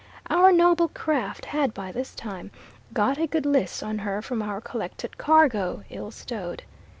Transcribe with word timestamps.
Our 0.31 0.51
noble 0.51 0.87
craft 0.87 1.45
had 1.45 1.75
by 1.75 1.91
this 1.91 2.15
time 2.15 2.49
got 2.91 3.19
a 3.19 3.27
good 3.27 3.45
list 3.45 3.83
on 3.83 3.99
her 3.99 4.23
from 4.23 4.41
our 4.41 4.59
collected 4.59 5.19
cargo 5.19 5.83
ill 5.91 6.09
stowed. 6.09 6.63